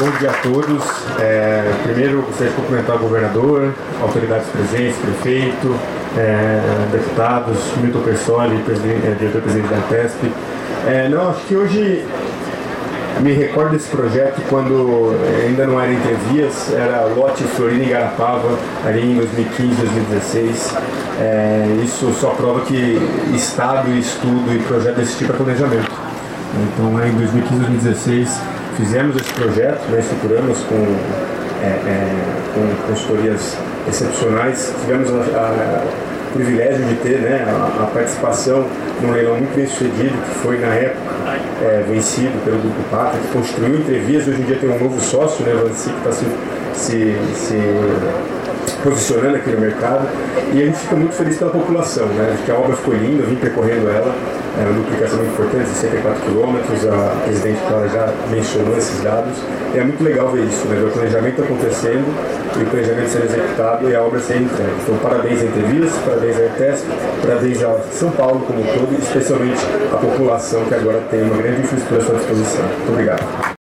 Bom 0.00 0.10
dia 0.12 0.30
a 0.30 0.32
todos. 0.32 0.82
É, 1.18 1.74
primeiro, 1.82 2.22
gostaria 2.22 2.48
de 2.48 2.56
cumprimentar 2.56 2.96
o 2.96 3.00
governador, 3.00 3.74
autoridades 4.00 4.48
presentes, 4.48 4.96
prefeito, 4.96 5.76
é, 6.16 6.88
deputados, 6.90 7.58
Milton 7.76 8.00
Persoli, 8.00 8.62
presidente, 8.62 9.06
é, 9.06 9.10
diretor-presidente 9.10 9.68
da 9.68 9.82
PESP. 9.90 10.32
É, 10.86 11.06
não, 11.10 11.28
acho 11.28 11.40
que 11.40 11.54
hoje 11.54 12.02
me 13.20 13.32
recordo 13.32 13.72
desse 13.72 13.90
projeto 13.90 14.40
quando 14.48 15.14
ainda 15.46 15.66
não 15.66 15.78
era 15.78 15.92
entrevias, 15.92 16.72
era 16.72 17.04
lote 17.14 17.44
Florina 17.44 17.84
e 17.84 17.88
Garapava, 17.90 18.58
ali 18.86 19.02
em 19.02 19.16
2015, 19.16 19.74
2016. 19.82 20.76
É, 21.20 21.76
isso 21.84 22.10
só 22.18 22.30
prova 22.30 22.62
que 22.62 22.98
Estado, 23.34 23.90
estudo 23.90 24.50
e 24.54 24.60
projeto 24.60 24.96
desse 24.96 25.18
tipo 25.18 25.34
é 25.34 25.36
planejamento. 25.36 25.92
Então, 26.72 27.06
em 27.06 27.12
2015, 27.12 27.58
2016, 27.66 28.40
fizemos 28.80 29.16
esse 29.16 29.32
projeto, 29.34 29.82
né, 29.90 30.00
estruturamos 30.00 30.58
com, 30.60 30.86
é, 31.62 31.66
é, 31.66 32.16
com 32.54 32.92
consultorias 32.92 33.56
excepcionais, 33.86 34.72
tivemos 34.80 35.10
o 35.10 36.32
privilégio 36.32 36.84
de 36.86 36.94
ter 36.96 37.18
né, 37.20 37.44
a, 37.46 37.84
a, 37.84 37.86
participação 37.88 38.66
num 39.02 39.12
leilão 39.12 39.36
muito 39.36 39.54
bem 39.54 39.66
sucedido, 39.66 40.16
que 40.22 40.34
foi 40.38 40.58
na 40.58 40.68
época 40.68 41.10
é, 41.62 41.84
vencido 41.88 42.42
pelo 42.44 42.58
Grupo 42.58 42.82
Pata, 42.90 43.18
que 43.18 43.28
construiu 43.28 43.76
entrevias, 43.76 44.26
hoje 44.26 44.40
em 44.40 44.44
dia 44.44 44.56
tem 44.56 44.70
um 44.70 44.78
novo 44.78 44.98
sócio, 45.00 45.44
né, 45.44 45.52
o 45.54 45.68
Vansi, 45.68 45.90
que 45.90 45.98
está 45.98 46.12
se, 46.12 46.24
se, 46.74 47.16
se 47.34 47.56
posicionando 48.82 49.36
aqui 49.36 49.50
no 49.50 49.60
mercado 49.60 50.08
e 50.52 50.62
a 50.62 50.66
gente 50.66 50.78
fica 50.78 50.96
muito 50.96 51.14
feliz 51.14 51.38
pela 51.38 51.50
população, 51.50 52.06
né? 52.06 52.36
que 52.44 52.50
a 52.50 52.54
obra 52.54 52.76
ficou 52.76 52.94
linda, 52.94 53.22
eu 53.22 53.28
vim 53.28 53.36
percorrendo 53.36 53.88
ela, 53.88 54.14
é 54.58 54.64
uma 54.64 54.74
duplicação 54.74 55.18
muito 55.18 55.32
importante, 55.32 55.68
64 55.68 56.22
quilômetros, 56.22 56.86
a 56.86 57.16
presidente 57.24 57.60
Clara 57.68 57.88
já 57.88 58.12
mencionou 58.30 58.76
esses 58.76 59.02
dados, 59.02 59.38
e 59.74 59.78
é 59.78 59.84
muito 59.84 60.02
legal 60.02 60.28
ver 60.30 60.44
isso, 60.44 60.66
né? 60.66 60.76
ver 60.76 60.86
o 60.86 60.90
planejamento 60.90 61.42
acontecendo 61.42 62.04
e 62.58 62.62
o 62.62 62.66
planejamento 62.66 63.08
sendo 63.08 63.24
executado 63.24 63.88
e 63.88 63.94
a 63.94 64.02
obra 64.02 64.20
sendo 64.20 64.44
entregue. 64.44 64.72
Então 64.82 64.96
parabéns 64.96 65.40
à 65.40 65.44
entrevista, 65.44 66.00
parabéns 66.04 66.36
à 66.36 66.40
ETESP, 66.46 66.86
parabéns 67.22 67.62
a 67.62 67.78
São 67.92 68.10
Paulo 68.10 68.40
como 68.40 68.60
um 68.60 68.64
todo, 68.64 68.98
especialmente 69.00 69.60
a 69.92 69.96
população 69.96 70.64
que 70.64 70.74
agora 70.74 71.00
tem 71.10 71.22
uma 71.22 71.36
grande 71.36 71.60
infraestrutura 71.60 72.02
à 72.02 72.04
sua 72.04 72.14
disposição. 72.16 72.64
Muito 72.64 72.92
obrigado. 72.92 73.59